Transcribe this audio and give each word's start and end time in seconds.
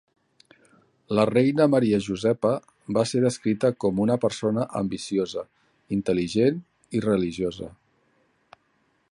La 1.17 1.25
reina 1.29 1.67
Maria 1.73 1.99
Josepa 2.05 2.53
va 2.99 3.03
ser 3.11 3.21
descrita 3.25 3.71
com 3.85 4.01
una 4.07 4.17
persona 4.25 4.65
ambiciosa, 4.81 5.45
intel·ligent 5.99 6.61
i 7.01 7.05
religiosa. 7.11 7.71